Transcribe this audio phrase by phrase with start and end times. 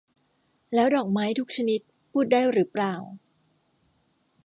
[0.73, 2.93] แล้วดอกไม้ทุกชนิดพูดได้หรือเปล่า?